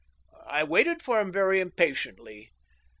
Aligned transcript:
I 0.47 0.63
waited 0.63 1.03
for 1.03 1.19
him 1.19 1.31
very 1.31 1.59
impatiently. 1.59 2.49